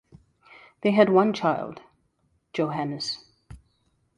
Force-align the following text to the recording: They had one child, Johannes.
They 0.81 0.93
had 0.93 1.09
one 1.11 1.31
child, 1.31 1.83
Johannes. 2.53 3.23